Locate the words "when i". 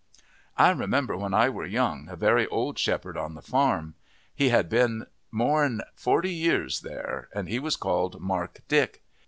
1.15-1.49